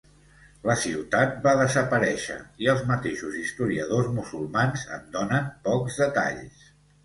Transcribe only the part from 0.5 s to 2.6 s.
La ciutat va desaparèixer